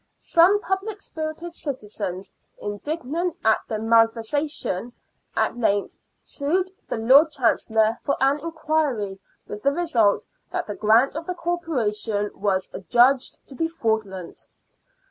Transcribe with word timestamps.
Some 0.17 0.59
public 0.61 0.99
spirited 0.99 1.53
citizens, 1.53 2.33
indignant 2.57 3.37
at 3.45 3.59
the 3.67 3.77
malversation, 3.77 4.93
at 5.35 5.57
length 5.57 5.95
sued 6.19 6.71
the 6.89 6.97
Lord 6.97 7.29
Chancellor 7.31 7.99
for 8.01 8.17
an 8.19 8.39
inquiry, 8.39 9.19
with 9.47 9.61
the 9.61 9.71
result 9.71 10.25
that 10.51 10.65
the 10.65 10.73
grant 10.73 11.13
of 11.15 11.27
the 11.27 11.35
Corporation 11.35 12.31
was 12.33 12.67
adjudged 12.73 13.45
to 13.45 13.53
be 13.53 13.67
fraudulent. 13.67 14.47